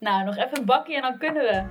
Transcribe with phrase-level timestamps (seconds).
[0.00, 1.64] Nou, nog even een bakje en dan kunnen we.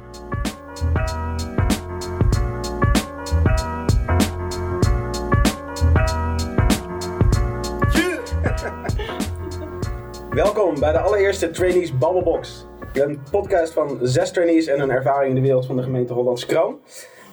[10.43, 12.65] Welkom bij de allereerste Trainees Babbelbox.
[12.93, 16.45] Een podcast van zes trainees en hun ervaring in de wereld van de gemeente Hollands
[16.45, 16.79] Kroon.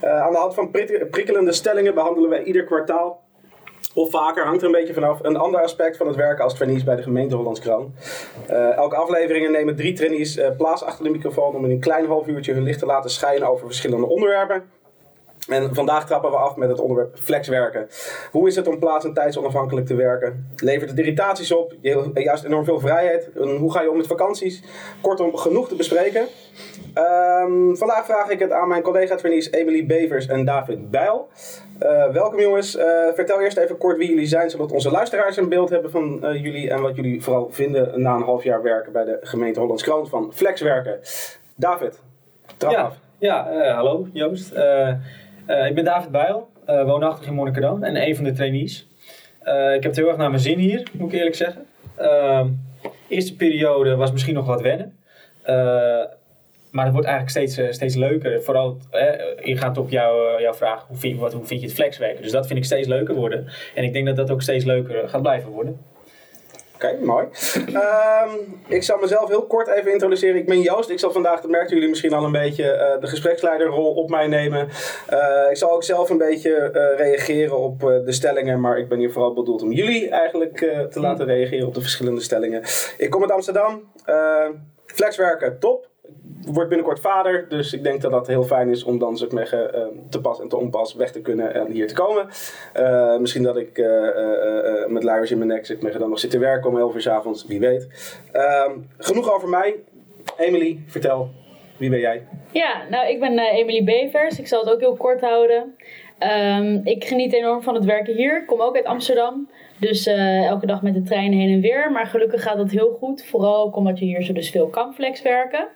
[0.05, 3.26] Uh, aan de hand van prik- prikkelende stellingen behandelen wij ieder kwartaal,
[3.97, 6.85] of vaker, hangt er een beetje vanaf, een ander aspect van het werken als trainees
[6.85, 7.95] bij de gemeente Hollands Kroon.
[8.51, 12.07] Uh, elke aflevering nemen drie trainees uh, plaats achter de microfoon om in een klein
[12.07, 14.65] half uurtje hun licht te laten schijnen over verschillende onderwerpen.
[15.48, 17.88] En vandaag trappen we af met het onderwerp flexwerken.
[18.30, 20.48] Hoe is het om plaats- en tijdsonafhankelijk te werken?
[20.56, 21.74] Levert het irritaties op?
[22.14, 23.30] Juist enorm veel vrijheid?
[23.32, 24.62] En hoe ga je om met vakanties?
[25.00, 26.27] Kortom, genoeg te bespreken.
[27.42, 31.28] Um, vandaag vraag ik het aan mijn collega-trainees Emily Bevers en David Bijl.
[31.83, 32.77] Uh, welkom jongens.
[32.77, 36.20] Uh, vertel eerst even kort wie jullie zijn, zodat onze luisteraars een beeld hebben van
[36.24, 39.60] uh, jullie en wat jullie vooral vinden na een half jaar werken bij de gemeente
[39.60, 41.00] Hollands Kroon van flexwerken.
[41.56, 42.00] David,
[42.56, 42.94] trap ja, af.
[43.19, 44.52] Ja, hallo Joost.
[45.48, 48.89] Uh, ik ben David Bijl, uh, woonachtig in Monnikendam en een van de trainees.
[49.44, 51.66] Uh, ik heb het heel erg naar mijn zin hier, moet ik eerlijk zeggen.
[51.97, 52.48] Ehm,
[53.08, 54.97] eerste periode was misschien nog wat wennen.
[56.70, 58.42] maar het wordt eigenlijk steeds, steeds leuker.
[58.42, 58.78] Vooral
[59.36, 62.22] ingaand op jou, jouw vraag, hoe vind, wat, hoe vind je het flexwerken?
[62.22, 63.47] Dus dat vind ik steeds leuker worden.
[63.75, 65.81] En ik denk dat dat ook steeds leuker gaat blijven worden.
[66.77, 67.27] Oké, mooi.
[67.56, 70.36] Um, ik zal mezelf heel kort even introduceren.
[70.36, 70.91] Ik ben Joost.
[70.91, 74.27] Ik zal vandaag, dat merkten jullie misschien al een beetje, uh, de gespreksleiderrol op mij
[74.27, 74.69] nemen.
[75.12, 78.98] Uh, ik zal ook zelf een beetje uh, reageren op de stellingen, maar ik ben
[78.98, 80.58] hier vooral bedoeld om jullie eigenlijk
[80.91, 82.62] te laten reageren op de verschillende stellingen.
[82.98, 83.92] Ik kom uit Amsterdam.
[84.86, 85.88] flexwerken, top
[86.53, 89.61] word binnenkort vader, dus ik denk dat dat heel fijn is om dan zeg uh,
[90.11, 92.27] te pas en te onpas weg te kunnen en hier te komen.
[92.77, 96.39] Uh, misschien dat ik uh, met luiers in mijn nek zit, dan nog zit te
[96.39, 97.89] werken om 11 uur s avonds, wie weet.
[98.33, 99.75] Ehm, genoeg over mij.
[100.37, 101.29] Emily, vertel,
[101.79, 102.27] wie ben jij?
[102.53, 104.39] Ja, nou ik ben Emily Bevers.
[104.39, 105.75] Ik zal het ook heel kort houden.
[106.21, 108.41] Um, ik geniet enorm van het werken hier.
[108.41, 109.49] Ik kom ook uit Amsterdam.
[109.78, 111.92] Dus uh, elke dag met de trein heen en weer.
[111.92, 113.25] Maar gelukkig gaat dat heel goed.
[113.25, 115.69] Vooral ook omdat je hier zo dus veel kan flex werken.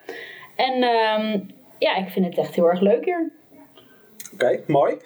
[0.57, 3.31] En um, ja, ik vind het echt heel erg leuk hier.
[4.33, 4.97] Oké, okay, mooi.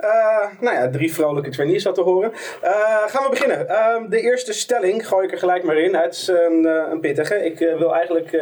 [0.00, 2.32] Uh, nou ja, drie vrolijke trainees dat te horen.
[2.64, 3.66] Uh, gaan we beginnen.
[3.68, 5.94] Uh, de eerste stelling gooi ik er gelijk maar in.
[5.94, 7.44] Het is een, een pittige.
[7.44, 8.32] Ik wil eigenlijk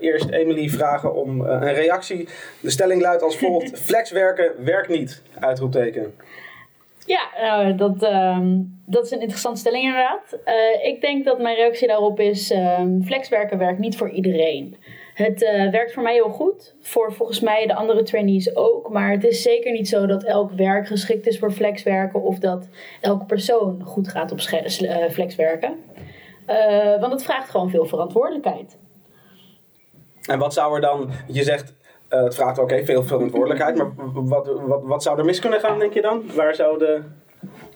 [0.00, 2.28] eerst Emily vragen om een reactie.
[2.60, 3.80] De stelling luidt als volgt.
[3.86, 5.22] Flexwerken werkt niet.
[5.40, 6.14] Uitroepteken.
[7.06, 10.38] Ja, nou, dat, um, dat is een interessante stelling inderdaad.
[10.46, 14.76] Uh, ik denk dat mijn reactie daarop is: um, flexwerken werkt niet voor iedereen.
[15.14, 18.88] Het uh, werkt voor mij heel goed, voor volgens mij de andere trainees ook.
[18.88, 22.68] Maar het is zeker niet zo dat elk werk geschikt is voor flexwerken of dat
[23.00, 25.74] elke persoon goed gaat op uh, flexwerken.
[27.00, 28.78] want het vraagt gewoon veel verantwoordelijkheid.
[30.26, 31.74] En wat zou er dan, je zegt
[32.10, 33.76] uh, het vraagt oké, okay, veel verantwoordelijkheid.
[33.76, 36.22] Maar wat, wat, wat zou er mis kunnen gaan, denk je dan?
[36.34, 37.00] Waar zou de.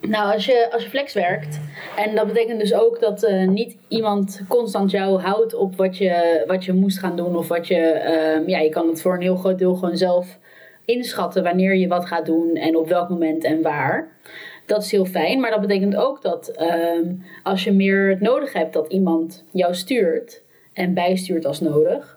[0.01, 1.61] Nou, als je, als je flex werkt,
[1.97, 6.45] en dat betekent dus ook dat uh, niet iemand constant jou houdt op wat je,
[6.47, 7.37] wat je moest gaan doen.
[7.37, 8.03] Of wat je,
[8.41, 10.39] uh, ja, je kan het voor een heel groot deel gewoon zelf
[10.85, 14.09] inschatten wanneer je wat gaat doen en op welk moment en waar.
[14.67, 17.09] Dat is heel fijn, maar dat betekent ook dat uh,
[17.43, 20.43] als je meer nodig hebt dat iemand jou stuurt
[20.73, 22.14] en bijstuurt als nodig,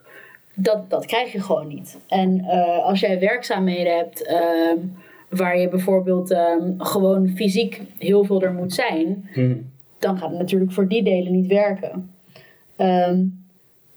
[0.59, 1.97] dat, dat krijg je gewoon niet.
[2.07, 4.84] En uh, als jij werkzaamheden hebt uh,
[5.29, 9.72] waar je bijvoorbeeld uh, gewoon fysiek heel veel er moet zijn, hmm.
[10.00, 12.12] dan gaat het natuurlijk voor die delen niet werken.
[12.78, 13.45] Um,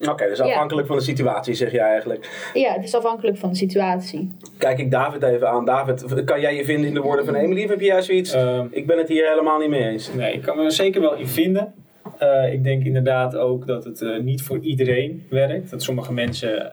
[0.01, 0.93] Oké, okay, dus afhankelijk ja.
[0.93, 2.51] van de situatie zeg je eigenlijk.
[2.55, 4.37] Ja, het is afhankelijk van de situatie.
[4.59, 5.65] Kijk ik David even aan.
[5.65, 7.65] David, kan jij je vinden in de woorden van Emily?
[7.65, 8.37] Of heb jij zoiets?
[8.71, 10.15] ik ben het hier helemaal niet mee eens.
[10.15, 11.75] Nee, ik kan me er zeker wel in vinden.
[12.23, 15.71] Uh, ik denk inderdaad ook dat het uh, niet voor iedereen werkt.
[15.71, 16.73] Dat sommige mensen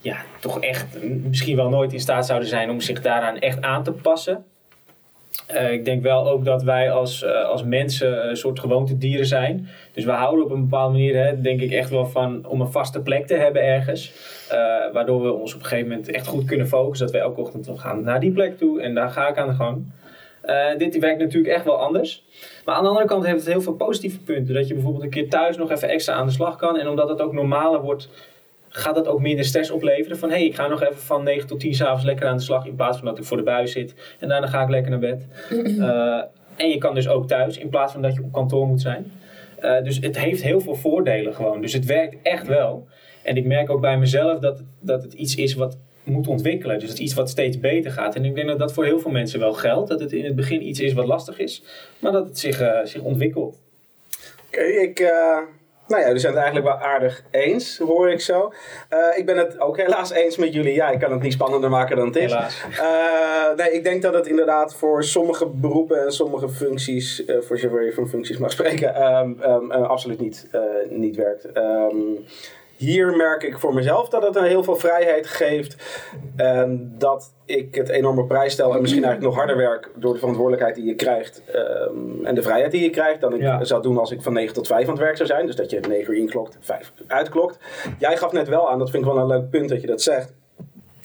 [0.00, 3.82] ja, toch echt misschien wel nooit in staat zouden zijn om zich daaraan echt aan
[3.82, 4.44] te passen.
[5.52, 9.68] Uh, ik denk wel ook dat wij als, als mensen een soort gewoontedieren zijn.
[9.92, 12.72] Dus we houden op een bepaalde manier, hè, denk ik, echt wel van om een
[12.72, 14.12] vaste plek te hebben ergens.
[14.92, 17.06] waardoor we ons op een gegeven moment echt goed kunnen focussen.
[17.06, 19.54] Dat we elke ochtend gaan naar die plek toe en daar ga ik aan de
[19.54, 19.84] gang.
[20.78, 22.24] Dit werkt natuurlijk echt wel anders.
[22.68, 24.54] Maar aan de andere kant heeft het heel veel positieve punten.
[24.54, 26.78] Dat je bijvoorbeeld een keer thuis nog even extra aan de slag kan.
[26.78, 28.08] En omdat het ook normaler wordt,
[28.68, 30.18] gaat dat ook minder stress opleveren.
[30.18, 32.42] Van hé, hey, ik ga nog even van 9 tot 10 s'avonds lekker aan de
[32.42, 32.66] slag.
[32.66, 33.94] In plaats van dat ik voor de buis zit.
[34.18, 35.26] En daarna ga ik lekker naar bed.
[35.50, 36.22] Uh,
[36.62, 39.12] en je kan dus ook thuis in plaats van dat je op kantoor moet zijn.
[39.60, 41.60] Uh, dus het heeft heel veel voordelen gewoon.
[41.60, 42.86] Dus het werkt echt wel.
[43.22, 45.78] En ik merk ook bij mezelf dat, dat het iets is wat
[46.10, 46.78] moet ontwikkelen.
[46.78, 48.14] Dus het is iets wat steeds beter gaat.
[48.14, 49.88] En ik denk dat dat voor heel veel mensen wel geldt.
[49.88, 51.62] Dat het in het begin iets is wat lastig is,
[51.98, 53.58] maar dat het zich, uh, zich ontwikkelt.
[54.46, 55.38] Oké, okay, ik, uh,
[55.88, 58.52] Nou ja, jullie zijn het eigenlijk wel aardig eens, hoor ik zo.
[58.88, 60.74] Eh, ik ben het ook helaas eens met jullie.
[60.74, 62.32] Ja, ik kan het niet spannender maken dan het is.
[62.32, 62.64] Helaas.
[62.78, 67.58] Eh, nee, ik denk dat het inderdaad voor sommige beroepen en sommige functies, eh, voor
[67.58, 71.52] zover je van functies mag spreken, ehm, ehm, eh, absoluut niet, eh, niet werkt.
[71.52, 71.96] Ehm,
[72.78, 75.76] hier merk ik voor mezelf dat het een heel veel vrijheid geeft.
[76.36, 78.74] En dat ik het enorm op prijs stel.
[78.74, 81.42] En misschien eigenlijk nog harder werk door de verantwoordelijkheid die je krijgt.
[81.52, 83.20] ehm, en de vrijheid die je krijgt.
[83.20, 83.64] Dan ik Ja.
[83.64, 85.46] zou doen als ik van 9 tot 5 aan het werk zou zijn.
[85.46, 87.58] Dus dat je 9 uur inklokt, 5 uitklokt.
[87.98, 90.02] Jij gaf net wel aan, dat vind ik wel een leuk punt dat je dat
[90.02, 90.34] zegt.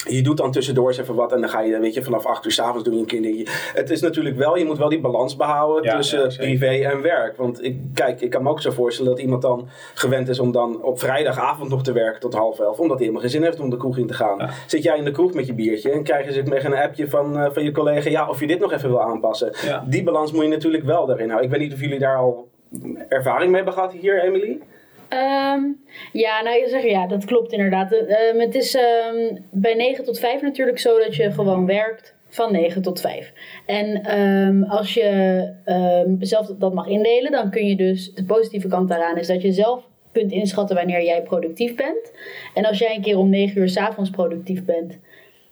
[0.08, 2.46] Je doet dan tussendoor eens even wat en dan ga je, weet je, vanaf 8
[2.46, 3.46] uur s'avonds doe je een kindertje.
[3.74, 7.02] Het is natuurlijk wel, je moet wel die balans behouden Ja, tussen ja, privé en
[7.02, 7.38] werk.
[7.38, 10.52] Want ik, kijk, ik kan me ook zo voorstellen dat iemand dan gewend is om
[10.52, 12.80] dan op vrijdagavond nog te werken tot half elf.
[12.80, 14.38] Omdat hij helemaal geen zin heeft om de kroeg in te gaan.
[14.38, 14.50] Ja.
[14.68, 17.10] Zit jij in de kroeg met je biertje en krijg je ze met een appje
[17.10, 19.54] van, eh, van je collega, ja, of je dit nog even wil aanpassen.
[19.88, 21.52] Die balans moet je natuurlijk wel daarin houden.
[21.52, 22.52] Ik weet niet of jullie daar al
[23.08, 24.60] ervaring mee hebben gehad hier, Emily?
[25.10, 25.62] Ehm,
[26.12, 27.92] ja, nou je zegt ja, dat klopt inderdaad.
[27.92, 32.52] Ehm, het is ehm, bij 9 tot 5 natuurlijk zo dat je gewoon werkt van
[32.52, 33.34] 9 tot 5.
[33.66, 34.06] En
[34.68, 39.28] als je zelf dat mag indelen, dan kun je dus, de positieve kant daaraan is
[39.28, 42.12] dat je zelf kunt inschatten wanneer jij productief bent.
[42.54, 45.00] En als jij een keer om 9 uur s'avonds productief bent,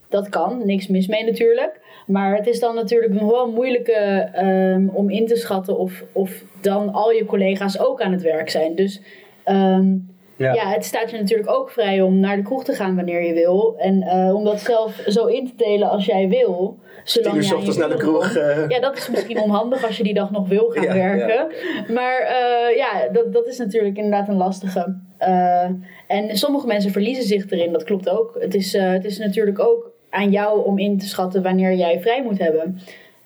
[0.09, 1.79] dat kan, niks mis mee natuurlijk.
[2.07, 6.43] Maar het is dan natuurlijk nog wel moeilijke ehm, om in te schatten of, of
[6.61, 8.75] dan al je collega's ook aan het werk zijn.
[8.75, 9.01] Dus
[9.43, 9.95] ehm,
[10.37, 10.69] ja.
[10.69, 13.75] het staat je natuurlijk ook vrij om naar de kroeg te gaan wanneer je wil.
[13.77, 16.79] En eh, om dat zelf zo in te delen als jij wil.
[17.03, 18.35] Tien Zolang uur jij ochtends naar de kroeg.
[18.35, 21.47] eh, Ja, dat is misschien onhandig als je die dag nog wil gaan Ja, werken.
[21.93, 24.95] Maar eh, ja, dat, dat is natuurlijk inderdaad een lastige.
[25.17, 25.69] Eh,
[26.07, 28.35] en sommige mensen verliezen zich erin, dat klopt ook.
[28.39, 32.01] Het is, eh, het is natuurlijk ook aan jou om in te schatten wanneer jij
[32.01, 32.79] vrij moet hebben.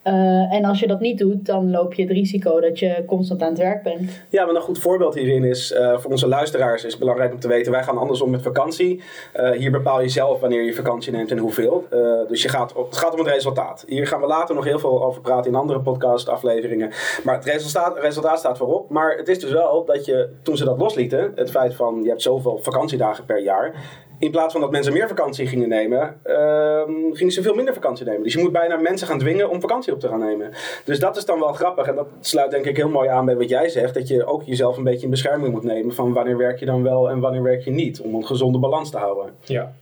[0.06, 3.42] Eh, en als je dat niet doet, dan loop je het risico dat je constant
[3.42, 4.12] aan het werk bent.
[4.30, 7.40] Ja, maar een goed voorbeeld hierin is, eh, voor onze luisteraars is het belangrijk om
[7.40, 9.02] te weten, wij gaan andersom met vakantie.
[9.34, 11.88] Eh, hier bepaal je zelf wanneer je vakantie neemt en hoeveel.
[12.28, 13.84] Dus je gaat het gaat om het resultaat.
[13.88, 16.92] Hier gaan we later nog heel veel over praten in andere podcast afleveringen.
[17.24, 18.90] Maar het resultaat, resultaat staat voorop.
[18.90, 22.10] Maar het is dus wel dat je, toen ze dat loslieten, het feit van je
[22.10, 23.74] hebt zoveel vakantiedagen per jaar.
[24.20, 28.06] In plaats van dat mensen meer vakantie gingen nemen, ehm, gingen ze veel minder vakantie
[28.06, 28.24] nemen.
[28.24, 30.52] Dus je moet bijna mensen gaan dwingen om vakantie op te gaan nemen.
[30.86, 31.88] Dus dat is dan wel grappig.
[31.88, 33.94] En dat sluit denk ik heel mooi aan bij wat jij zegt.
[33.94, 36.84] Dat je ook jezelf een beetje in bescherming moet nemen van wanneer werk je dan
[36.84, 38.02] wel en wanneer werk je niet.
[38.02, 39.34] Om een gezonde balans te houden.
[39.44, 39.74] Ja.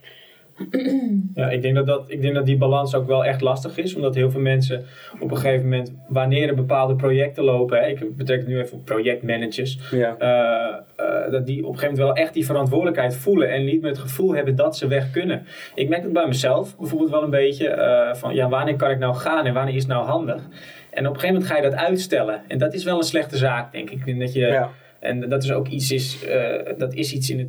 [1.36, 3.96] ja, ik denk dat, dat, ik denk dat die balans ook wel echt lastig is.
[3.96, 4.86] Omdat heel veel mensen
[5.20, 8.78] op een gegeven moment, wanneer er bepaalde projecten lopen, hè, ik betrek het nu even
[8.78, 10.16] op projectmanagers, Ja.
[10.18, 13.82] eh, eh, dat die op een gegeven moment wel echt die verantwoordelijkheid voelen en niet
[13.82, 15.46] met het gevoel hebben dat ze weg kunnen.
[15.76, 19.00] Ik merk het bij mezelf bijvoorbeeld wel een beetje eh, van ja, wanneer kan ik
[19.00, 20.42] nou gaan en wanneer is het nou handig?
[20.92, 22.42] En op een gegeven moment ga je dat uitstellen.
[22.48, 23.98] En dat is wel een slechte zaak, denk ik.
[24.00, 24.70] Ik denk dat je, Ja.
[25.00, 27.48] En dat is ook iets, is, eh, dat is iets in het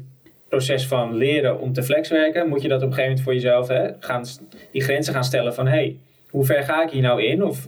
[0.54, 2.48] proces van leren om te flexwerken.
[2.48, 4.24] Moet je dat op een gegeven moment voor jezelf hè, gaan,
[4.70, 5.66] die grenzen gaan stellen van...
[5.66, 5.96] hey,
[6.30, 7.44] hoe ver ga ik hier nou in?
[7.44, 7.66] Of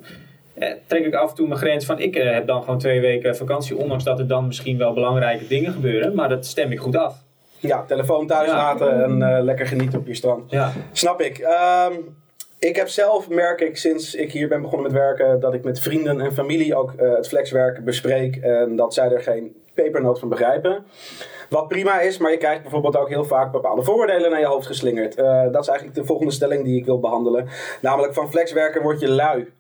[0.55, 1.99] eh, trek ik af en toe mijn grens van...
[1.99, 3.77] ik eh, heb dan gewoon twee weken vakantie...
[3.77, 6.15] ondanks dat er dan misschien wel belangrijke dingen gebeuren...
[6.15, 7.23] maar dat stem ik goed af.
[7.59, 8.57] ja, telefoon thuis Ja.
[8.57, 10.51] laten en eh, lekker genieten op je strand.
[10.51, 11.39] Ja, Snap ik.
[11.39, 11.93] Ehm,
[12.59, 15.81] ik heb zelf, merk ik, sinds ik hier ben begonnen met werken, dat ik met
[15.81, 18.37] vrienden en familie ook eh, het flexwerk bespreek.
[18.37, 20.85] En dat zij er geen pepernoot van begrijpen.
[21.51, 24.67] Wat prima is, maar je krijgt bijvoorbeeld ook heel vaak bepaalde vooroordelen naar je hoofd
[24.67, 25.15] geslingerd.
[25.15, 27.49] Eh, dat is eigenlijk de volgende stelling die ik wil behandelen.
[27.81, 29.53] Namelijk van flexwerken word je lui.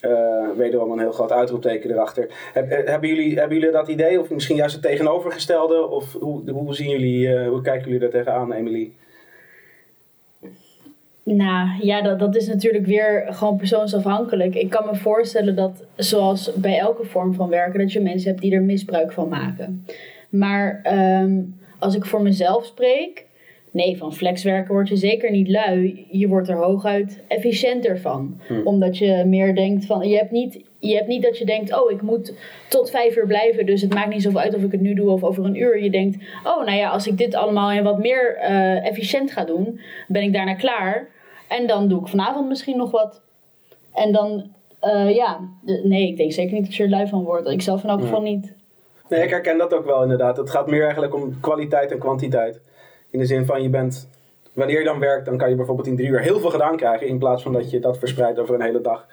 [0.00, 0.10] Eh,
[0.56, 2.28] wederom een heel groot uitroepteken erachter.
[2.52, 4.20] Heb- eh, hebben, jullie, hebben jullie dat idee?
[4.20, 5.88] Of misschien juist het tegenovergestelde?
[5.88, 8.92] Of hoe, hoe, zien jullie, eh, hoe kijken jullie daar tegenaan, Emily?
[11.24, 14.54] Nou ja, dat, dat is natuurlijk weer gewoon persoonsafhankelijk.
[14.54, 18.42] Ik kan me voorstellen dat, zoals bij elke vorm van werken, dat je mensen hebt
[18.42, 19.86] die er misbruik van maken.
[20.28, 21.40] Maar ehm,
[21.78, 23.24] als ik voor mezelf spreek,
[23.70, 26.06] nee, van flexwerken word je zeker niet lui.
[26.10, 28.40] Je wordt er hooguit efficiënter van.
[28.64, 31.90] Omdat je meer denkt van, je hebt, niet, je hebt niet dat je denkt, oh,
[31.90, 32.34] ik moet
[32.68, 35.10] tot vijf uur blijven, dus het maakt niet zoveel uit of ik het nu doe
[35.10, 35.82] of over een uur.
[35.82, 39.44] Je denkt, oh, nou ja, als ik dit allemaal en wat meer eh, efficiënt ga
[39.44, 41.12] doen, ben ik daarna klaar.
[41.48, 43.20] En dan doe ik vanavond misschien nog wat.
[43.92, 45.40] En dan, eh, ja,
[45.82, 47.48] nee, ik denk zeker niet dat je er lui van wordt.
[47.48, 48.52] Ik zelf in elk geval niet.
[49.08, 50.36] Nee, ik herken dat ook wel inderdaad.
[50.36, 52.60] Het gaat meer eigenlijk om kwaliteit en kwantiteit.
[53.10, 54.08] In de zin van je bent,
[54.52, 57.06] wanneer je dan werkt, dan kan je bijvoorbeeld in drie uur heel veel gedaan krijgen.
[57.06, 59.06] In plaats van dat je dat verspreidt over een hele dag.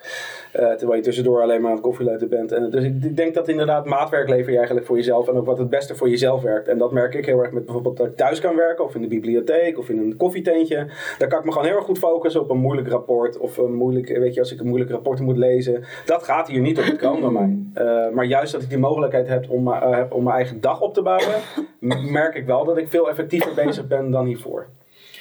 [0.52, 2.52] Eh, terwijl je tussendoor alleen maar aan het koffieleuten bent.
[2.52, 5.28] En, dus ik, ik denk dat inderdaad maatwerk lever je eigenlijk voor jezelf.
[5.28, 6.68] En ook wat het beste voor jezelf werkt.
[6.68, 8.86] En dat merk ik heel erg met bijvoorbeeld dat ik thuis kan werken.
[8.86, 9.78] Of in de bibliotheek.
[9.78, 10.88] Of in een koffietentje.
[11.18, 13.38] Daar kan ik me gewoon heel erg goed focussen op een moeilijk rapport.
[13.38, 15.84] Of een moeilijk, weet je, als ik een moeilijk rapport moet lezen.
[16.06, 17.60] Dat gaat hier niet op het kroondomein.
[17.76, 20.82] Uh, maar juist dat ik die mogelijkheid heb om, uh, heb om mijn eigen dag
[20.82, 21.36] op te bouwen.
[22.12, 24.68] merk ik wel dat ik veel effectiever bezig ben dan hiervoor.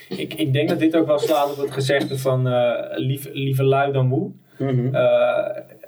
[0.08, 3.64] Ik, ik denk dat dit ook wel slaat op het gezegde van uh, lief, liever
[3.64, 4.30] lui dan moe.
[4.60, 4.94] Mm -hmm.
[4.94, 5.00] uh,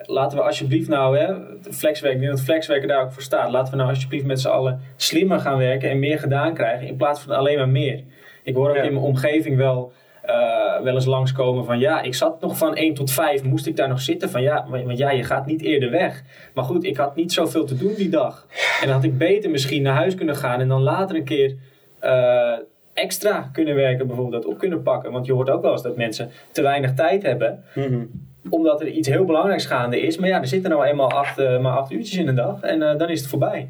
[0.06, 1.34] laten we alsjeblieft nou, hè,
[1.70, 3.50] flexwerk, ik denk dat flexwerken daar ook voor staat.
[3.50, 6.96] Laten we nou alsjeblieft met z'n allen slimmer gaan werken en meer gedaan krijgen in
[6.96, 8.02] plaats van alleen maar meer.
[8.42, 8.82] Ik hoor ook ja.
[8.82, 9.92] in mijn omgeving wel,
[10.26, 13.76] uh, wel eens langskomen van ja, ik zat nog van 1 tot 5, moest ik
[13.76, 14.30] daar nog zitten?
[14.30, 16.22] Van ja, want ja, je gaat niet eerder weg.
[16.54, 18.46] Maar goed, ik had niet zoveel te doen die dag.
[18.80, 21.56] En dan had ik beter misschien naar huis kunnen gaan en dan later een keer
[22.02, 22.58] uh,
[22.92, 25.12] extra kunnen werken, bijvoorbeeld dat op kunnen pakken.
[25.12, 27.64] Want je hoort ook wel eens dat mensen te weinig tijd hebben.
[27.74, 28.30] Mm -hmm.
[28.48, 30.18] Omdat er iets heel belangrijks gaande is.
[30.18, 32.60] Maar ja, er zitten nou eenmaal acht, uh, maar acht uurtjes in een dag.
[32.60, 33.68] En uh, dan is het voorbij.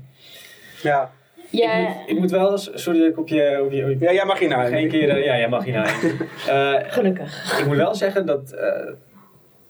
[0.82, 1.10] Ja.
[1.50, 1.78] Ja.
[1.78, 3.62] Ik, moet, ik moet wel eens, sorry dat ik op je...
[3.64, 4.66] Op je, op je ja, jij mag hier naar.
[4.66, 5.96] Geen keer, uh, ja, jij mag hier naar.
[6.96, 7.58] Gelukkig.
[7.60, 8.54] Ik moet wel zeggen dat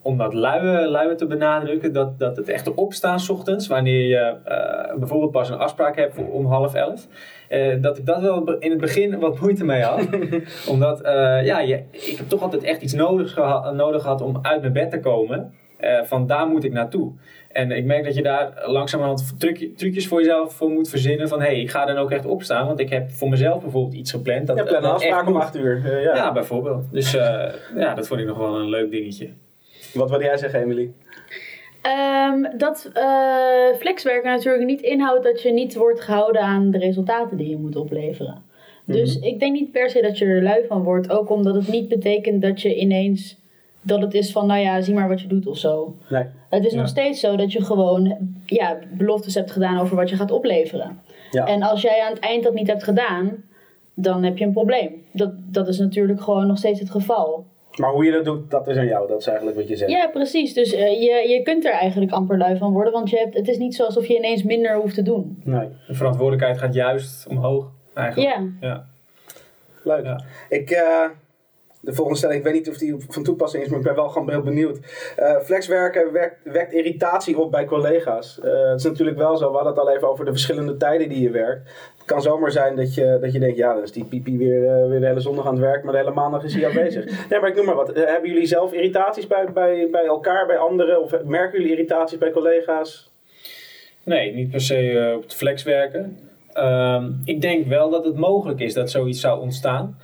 [0.02, 4.37] om dat luie, luie te benadrukken, dat, dat het echte opstaan s ochtends, wanneer je
[4.49, 7.06] uh, bijvoorbeeld pas een afspraak hebt om half elf,
[7.50, 10.09] uh, dat ik dat wel in het begin wat moeite mee had.
[10.73, 14.38] Omdat, uh, ja, je, ik heb toch altijd echt iets nodig, geha nodig gehad om
[14.42, 15.52] uit mijn bed te komen.
[16.04, 17.12] van daar moet ik naartoe.
[17.49, 21.28] En ik merk dat je daar langzamerhand truc, trucjes voor jezelf voor moet verzinnen.
[21.28, 22.66] Van hé, hey, ik ga dan ook echt opstaan.
[22.66, 24.47] Want ik heb voor mezelf bijvoorbeeld iets gepland.
[24.47, 26.00] Dat, je hebt een afspraak om acht uur.
[26.02, 26.14] ja.
[26.14, 26.92] ja, bijvoorbeeld.
[26.92, 29.28] Dus ja, dat vond ik nog wel een leuk dingetje.
[29.94, 30.92] Wat wil jij zeggen, Emily?
[31.87, 37.37] Um, dat uh, flexwerken natuurlijk niet inhoudt dat je niet wordt gehouden aan de resultaten
[37.37, 38.34] die je moet opleveren.
[38.34, 38.42] Mm
[38.84, 38.94] -hmm.
[38.94, 41.11] Dus ik denk niet per se dat je er lui van wordt.
[41.11, 43.40] Ook omdat het niet betekent dat je ineens.
[43.84, 45.96] Dat het is van, nou ja, zie maar wat je doet of zo.
[46.08, 46.25] Nee.
[46.50, 46.78] Het is Ja.
[46.78, 51.00] nog steeds zo dat je gewoon ja, beloftes hebt gedaan over wat je gaat opleveren.
[51.30, 51.46] Ja.
[51.46, 53.44] En als jij aan het eind dat niet hebt gedaan,
[53.94, 55.04] dan heb je een probleem.
[55.12, 57.46] Dat, dat is natuurlijk gewoon nog steeds het geval.
[57.76, 59.08] Maar hoe je dat doet, dat is aan jou.
[59.08, 59.90] Dat is eigenlijk wat je zegt.
[59.90, 60.54] Ja, precies.
[60.54, 62.92] Dus uh, je, je kunt er eigenlijk amper lui van worden.
[62.92, 65.42] Want je hebt, het is niet zo alsof je ineens minder hoeft te doen.
[65.44, 65.68] Nee.
[65.86, 68.36] De verantwoordelijkheid gaat juist omhoog, eigenlijk.
[68.36, 68.68] Ja.
[68.68, 68.86] Ja.
[69.82, 70.04] Leuk.
[70.04, 70.24] Ja.
[70.48, 71.04] Ik, uh,
[71.82, 74.08] de volgende stelling, ik weet niet of die van toepassing is, maar ik ben wel
[74.08, 74.78] gewoon heel benieuwd.
[75.18, 78.40] Uh, flexwerken wekt, wekt irritatie op bij collega's.
[78.44, 81.08] Uh, het is natuurlijk wel zo, we hadden het al even over de verschillende tijden
[81.08, 81.70] die je werkt.
[82.02, 84.62] Het kan zomaar zijn dat je, dat je denkt, ja, dan is die pipi weer,
[84.62, 86.73] uh, weer de hele zondag aan het werk, maar de hele maandag is hij al
[86.73, 87.04] bezig.
[87.30, 87.94] Nee, maar ik noem maar wat.
[87.94, 91.02] hebben jullie zelf irritaties bij, bij, bij elkaar, bij anderen?
[91.02, 93.11] Of merken jullie irritaties bij collega's?
[94.04, 96.18] Nee, niet per se op het flex werken.
[96.59, 99.99] Um, ik denk wel dat het mogelijk is dat zoiets zou ontstaan.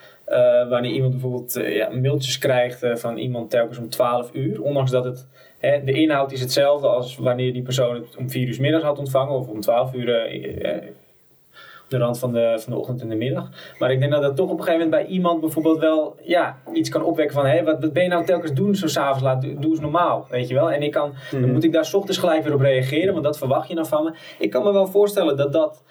[0.69, 4.63] Wanneer iemand bijvoorbeeld ja, mailtjes krijgt van iemand telkens om 12 uur.
[4.63, 5.27] Ondanks dat het,
[5.59, 8.99] hè, de inhoud is hetzelfde als wanneer die persoon het om 4 uur middags had
[8.99, 9.35] ontvangen.
[9.35, 10.09] Of om 12 uur
[11.89, 13.49] de rand van de, van de ochtend en de middag.
[13.79, 16.59] Maar ik denk dat dat toch op een gegeven moment bij iemand bijvoorbeeld wel ja,
[16.73, 17.47] iets kan opwekken van...
[17.47, 19.43] Hé, wat, wat ben je nou telkens doen zo s'avonds laat?
[19.43, 20.73] Doe, doe eens normaal, weet je wel.
[20.73, 23.39] En ik kan, dan moet ik daar s ochtends gelijk weer op reageren, want dat
[23.39, 24.13] verwacht je dan van me.
[24.39, 25.85] Ik kan me wel voorstellen dat dat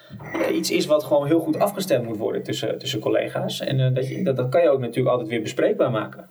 [0.52, 3.60] iets is wat gewoon heel goed afgestemd moet worden tussen, tussen collega's.
[3.60, 6.28] En uh, dat, je, dat, dat kan je ook natuurlijk altijd weer bespreekbaar maken.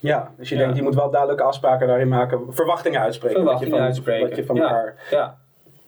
[0.00, 0.60] Ja, dus je ja.
[0.60, 3.36] denkt, je moet wel duidelijke afspraken daarin maken, verwachtingen uitspreken.
[3.36, 4.28] Verwachtingen wat je van, uitspreken.
[4.28, 4.62] Wat je van ja.
[4.62, 5.38] elkaar ja.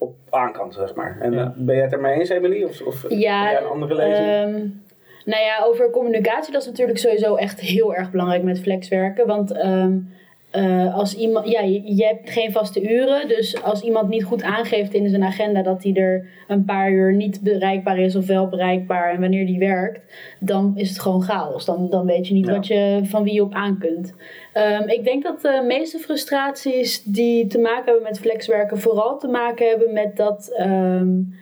[0.03, 1.17] Op aan kan, zeg maar.
[1.19, 1.53] En ja.
[1.57, 2.63] ben jij het ermee eens, Emily?
[2.63, 4.55] Of, of ja, jij een andere lezing?
[4.55, 4.83] Um,
[5.25, 9.27] nou ja, over communicatie, dat is natuurlijk sowieso echt heel erg belangrijk met flexwerken.
[9.27, 10.13] Want um,
[10.55, 13.27] uh, als iemand, ja, je, je, hebt geen vaste uren.
[13.27, 17.13] Dus als iemand niet goed aangeeft in zijn agenda dat hij er een paar uur
[17.13, 19.99] niet bereikbaar is of wel bereikbaar en wanneer die werkt,
[20.39, 21.65] dan is het gewoon chaos.
[21.65, 22.53] Dan, dan weet je niet ja.
[22.53, 24.13] wat je, van wie je op aan kunt.
[24.53, 29.27] Um, ik denk dat de meeste frustraties die te maken hebben met flexwerken vooral te
[29.27, 31.35] maken hebben met dat, um,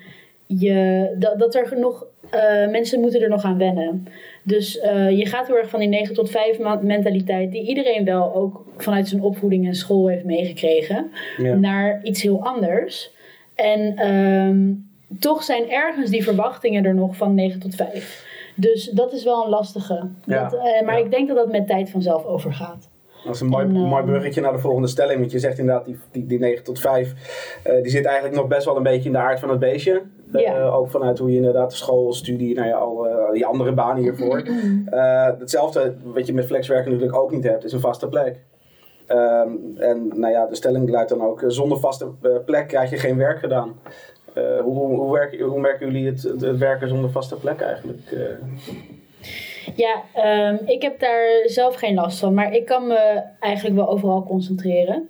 [0.46, 4.08] je, dat, dat er nog uh, mensen moeten er nog aan wennen.
[4.44, 8.36] Dus uh, je gaat heel erg van die 9 tot 5 mentaliteit, die iedereen wel
[8.36, 11.56] ook vanuit zijn opvoeding en school heeft meegekregen, ja.
[11.56, 13.12] naar iets heel anders.
[13.56, 18.30] En um, toch zijn ergens die verwachtingen er nog van 9 tot 5.
[18.56, 20.08] Dus dat is wel een lastige.
[20.26, 20.44] Ja.
[20.44, 21.06] Dat, uh, maar ja.
[21.06, 22.90] ik denk dat dat met tijd vanzelf overgaat.
[23.24, 25.20] Dat is een mooi, En, eh, mooi bruggetje naar de volgende stelling.
[25.20, 27.14] Want je zegt inderdaad, die, die, die 9 tot 5,
[27.68, 30.02] uh, die zit eigenlijk nog best wel een beetje in de aard van het beestje.
[30.32, 30.64] Ja.
[30.64, 34.02] ook vanuit hoe je inderdaad de school, studie, nou ja, al uh, die andere banen
[34.02, 34.48] hiervoor.
[34.48, 38.44] Uh, hetzelfde wat je met flexwerken natuurlijk ook niet hebt, is een vaste plek.
[39.08, 42.08] Um, en nou ja, de stelling luidt dan ook, zonder vaste
[42.46, 43.80] plek krijg je geen werk gedaan.
[44.38, 48.12] Uh, hoe, hoe, hoe, werken, hoe merken jullie het, het, werken zonder vaste plek eigenlijk?
[48.12, 48.22] Uh?
[49.76, 50.02] Ja,
[50.50, 54.24] um, ik heb daar zelf geen last van, maar ik kan me eigenlijk wel overal
[54.24, 55.10] concentreren.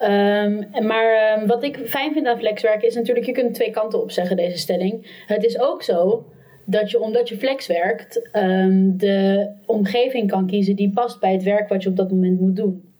[0.00, 4.02] Ehm, maar ehm, wat ik fijn vind aan flexwerken is natuurlijk, je kunt twee kanten
[4.02, 5.22] op zeggen deze stelling.
[5.26, 6.24] Het is ook zo
[6.64, 11.42] dat je, omdat je flex werkt, ehm, de omgeving kan kiezen die past bij het
[11.42, 12.92] werk wat je op dat moment moet doen.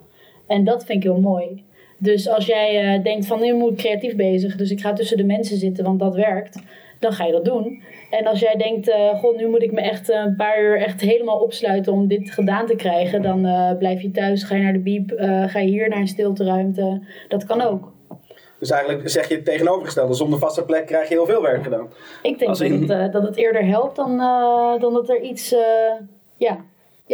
[0.47, 1.65] En dat vind ik heel mooi.
[1.99, 5.17] Dus als jij eh, denkt van nu moet ik creatief bezig, dus ik ga tussen
[5.17, 6.63] de mensen zitten, want dat werkt,
[7.01, 7.83] dan ga je dat doen.
[8.11, 11.01] En als jij denkt, uh, god, nu moet ik me echt een paar uur echt
[11.01, 14.73] helemaal opsluiten om dit gedaan te krijgen, dan uh, blijf je thuis, ga je naar
[14.73, 15.13] de biep,
[15.47, 17.03] ga je hier naar een stilteruimte.
[17.29, 17.93] Dat kan ook.
[18.59, 20.15] Dus eigenlijk zeg je het tegenovergestelde.
[20.15, 21.89] Zonder vaste plek krijg je heel veel werk gedaan.
[22.23, 24.17] Ik denk dat, het, dat het eerder helpt dan,
[24.81, 25.55] dan dat er iets
[26.37, 26.65] ja,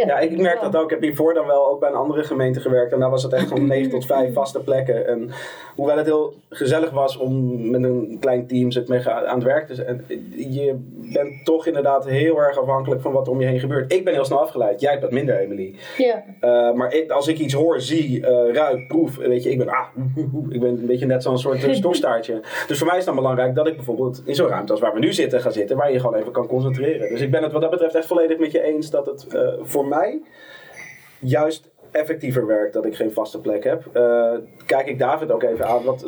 [0.05, 0.85] ja, ik merk dat ook.
[0.85, 2.93] Ik heb hiervoor dan wel ook bij een andere gemeente gewerkt.
[2.93, 5.07] En daar was het echt van 9 tot 5 vaste plekken.
[5.07, 5.31] En
[5.75, 9.67] hoewel het heel gezellig was om met een klein team zit mee aan het werk
[9.67, 10.05] te zijn.
[10.37, 10.75] Je
[11.13, 13.93] bent toch inderdaad heel erg afhankelijk van wat er om je heen gebeurt.
[13.93, 14.81] Ik ben heel snel afgeleid.
[14.81, 15.75] Jij bent minder, Emily.
[15.97, 16.25] Ja.
[16.41, 19.17] Uh, maar ik, als ik iets hoor, zie, uh, ruik, proef.
[19.17, 19.87] Weet je, ik ben, ah,
[20.55, 22.41] ik ben een beetje net zo'n soort uh, stokstaartje.
[22.67, 24.95] dus voor mij is het dan belangrijk dat ik bijvoorbeeld in zo'n ruimte als waar
[24.95, 25.77] we nu zitten ga zitten.
[25.77, 27.09] Waar je gewoon even kan concentreren.
[27.09, 29.27] Dus ik ben het wat dat betreft echt volledig met je eens dat het
[29.63, 30.21] voor mij
[31.19, 33.91] juist effectiever werkt dat ik geen vaste plek heb.
[33.95, 34.33] Uh,
[34.67, 35.85] kijk ik David ook even aan.
[35.85, 36.07] Wat,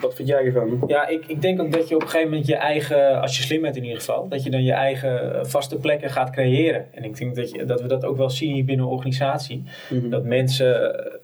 [0.00, 0.82] wat vind jij ervan?
[0.86, 3.42] Ja, ik, ik denk ook dat je op een gegeven moment je eigen, als je
[3.42, 6.86] slim bent in ieder geval, dat je dan je eigen vaste plekken gaat creëren.
[6.94, 9.62] En ik denk dat, je, dat we dat ook wel zien hier binnen een organisatie.
[9.88, 10.10] Mm -hmm.
[10.10, 11.20] Dat mensen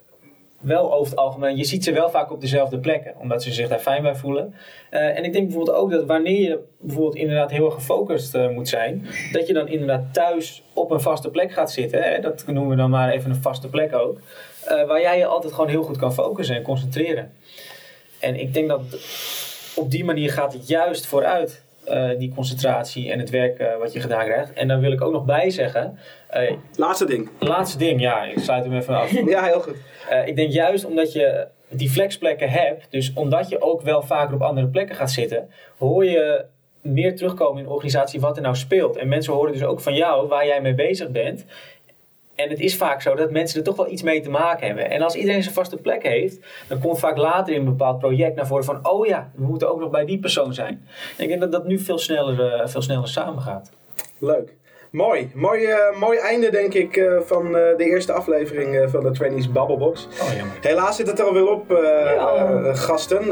[0.60, 3.68] wel over het algemeen, je ziet ze wel vaak op dezelfde plekken, omdat ze zich
[3.68, 4.54] daar fijn bij voelen.
[4.90, 8.48] Uh, en ik denk bijvoorbeeld ook dat wanneer je bijvoorbeeld inderdaad heel erg gefocust uh,
[8.50, 12.02] moet zijn, dat je dan inderdaad thuis op een vaste plek gaat zitten.
[12.02, 12.20] Hè?
[12.20, 14.18] Dat noemen we dan maar even een vaste plek ook.
[14.68, 17.32] Uh, waar jij je altijd gewoon heel goed kan focussen en concentreren.
[18.20, 18.80] En ik denk dat
[19.74, 21.62] op die manier gaat het juist vooruit.
[22.18, 24.52] Die concentratie en het werk wat je gedaan krijgt.
[24.52, 25.98] En daar wil ik ook nog bij zeggen.
[26.76, 27.28] laatste ding.
[27.38, 29.10] Laatste ding, ja, ik sluit hem even af.
[29.26, 29.76] ja, heel goed.
[30.24, 34.42] Ik denk juist omdat je die flexplekken hebt, dus omdat je ook wel vaker op
[34.42, 36.44] andere plekken gaat zitten, hoor je
[36.82, 38.96] meer terugkomen in de organisatie wat er nou speelt.
[38.96, 41.44] En mensen horen dus ook van jou waar jij mee bezig bent.
[42.38, 44.90] En het is vaak zo dat mensen er toch wel iets mee te maken hebben.
[44.90, 48.36] En als iedereen zijn vaste plek heeft, dan komt vaak later in een bepaald project
[48.36, 50.86] naar voren van: oh ja, we moeten ook nog bij die persoon zijn.
[51.16, 53.70] En ik denk dat dat nu veel sneller, uh, veel sneller samengaat.
[54.18, 54.56] Leuk.
[54.90, 55.30] Mooi.
[55.34, 59.52] Mooi, uh, mooi einde, denk ik, uh, van uh, de eerste aflevering van de Trainees
[59.52, 60.08] Babbelbox.
[60.20, 60.30] Oh,
[60.60, 62.74] Helaas zit het er alweer op, ja.
[62.74, 63.22] gasten.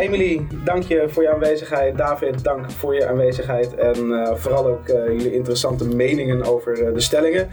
[0.00, 1.98] Emily, dank je voor je aanwezigheid.
[1.98, 3.74] David, dank voor je aanwezigheid.
[3.74, 3.96] En
[4.38, 7.48] vooral ook jullie interessante meningen over de stellingen.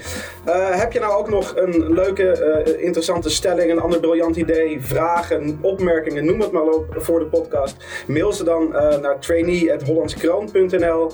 [0.72, 6.26] heb je nou ook nog een leuke, interessante stelling, een ander briljant idee, vragen, opmerkingen,
[6.26, 7.86] noem het maar op voor de podcast?
[8.08, 8.70] Mail ze dan
[9.02, 11.12] naar trainee.hollandskroon.nl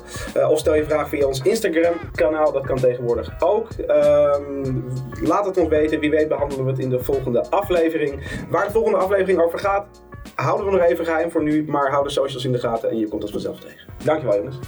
[0.49, 3.67] of stel je vraag via ons Instagram kanaal, dat kan tegenwoordig ook.
[3.87, 4.85] Um,
[5.21, 8.43] laat het ons weten, wie weet behandelen we het in de volgende aflevering.
[8.49, 9.87] Waar de volgende aflevering over gaat,
[10.35, 12.97] houden we nog even geheim voor nu, maar hou de socials in de gaten en
[12.97, 13.93] je komt ons vanzelf tegen.
[14.03, 14.59] Dankjewel jongens.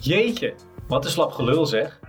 [0.00, 0.54] Jeetje,
[0.88, 2.00] wat een slap gelul zeg.